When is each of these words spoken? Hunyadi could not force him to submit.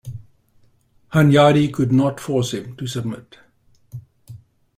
Hunyadi 1.13 1.71
could 1.71 1.91
not 1.91 2.19
force 2.19 2.55
him 2.55 2.75
to 2.77 2.87
submit. 2.87 3.37